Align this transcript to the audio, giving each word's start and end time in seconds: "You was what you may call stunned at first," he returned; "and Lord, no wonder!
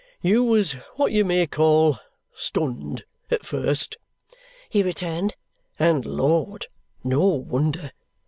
"You 0.23 0.43
was 0.43 0.71
what 0.95 1.11
you 1.11 1.23
may 1.23 1.45
call 1.45 1.99
stunned 2.33 3.05
at 3.29 3.45
first," 3.45 3.97
he 4.67 4.81
returned; 4.81 5.35
"and 5.77 6.03
Lord, 6.07 6.65
no 7.03 7.23
wonder! 7.27 7.91